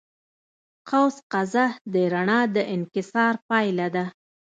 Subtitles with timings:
[0.89, 4.05] قوس قزح د رڼا د انکسار پایله ده.